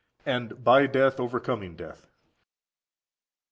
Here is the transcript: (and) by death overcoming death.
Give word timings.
(and) 0.25 0.63
by 0.63 0.87
death 0.87 1.19
overcoming 1.19 1.75
death. 1.75 2.07